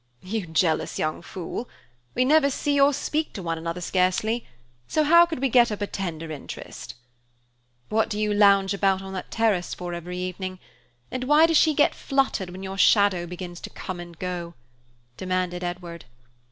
[0.23, 1.69] "You jealous young fool!
[2.15, 4.47] We never see or speak to one another scarcely,
[4.87, 6.95] so how could we get up a tender interest?"
[7.89, 10.57] "What do you lounge about on that terrace for every evening?
[11.11, 14.55] And why does she get fluttered when your shadow begins to come and go?"
[15.17, 16.05] demanded Edward.